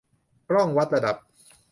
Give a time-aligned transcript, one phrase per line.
[0.49, 1.15] กล้องวัดระดับ